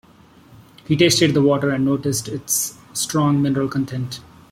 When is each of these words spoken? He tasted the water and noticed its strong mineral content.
He 0.85 0.97
tasted 0.97 1.35
the 1.35 1.43
water 1.43 1.69
and 1.69 1.85
noticed 1.85 2.27
its 2.27 2.75
strong 2.91 3.39
mineral 3.39 3.67
content. 3.67 4.19